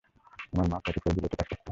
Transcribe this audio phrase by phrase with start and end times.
[0.53, 1.69] আমার মা forty four below তে কাজ করতো।